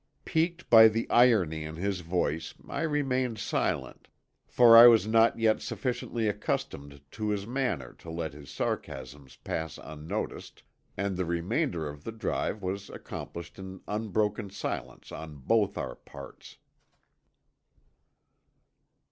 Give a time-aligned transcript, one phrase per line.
[0.25, 4.07] Piqued by the irony in his voice I remained silent,
[4.47, 9.77] for I was not yet sufficiently accustomed to his manner to let his sarcasms pass
[9.77, 10.63] unnoticed,
[10.97, 16.57] and the remainder of the drive was accomplished in unbroken silence on both our parts.